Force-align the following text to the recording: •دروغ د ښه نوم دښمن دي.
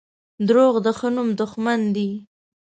•دروغ 0.47 0.73
د 0.85 0.87
ښه 0.97 1.07
نوم 1.15 1.29
دښمن 1.39 1.81
دي. 1.95 2.09